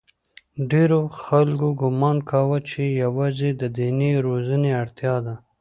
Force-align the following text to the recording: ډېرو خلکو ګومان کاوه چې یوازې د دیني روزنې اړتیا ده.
ډېرو 0.71 0.99
خلکو 1.23 1.67
ګومان 1.81 2.17
کاوه 2.29 2.59
چې 2.69 2.81
یوازې 3.03 3.49
د 3.61 3.63
دیني 3.77 4.11
روزنې 4.25 4.71
اړتیا 4.81 5.15
ده. 5.25 5.35